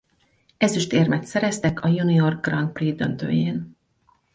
[0.57, 3.75] Ezüstérmet szereztek a Junior Grand Prix döntőjén.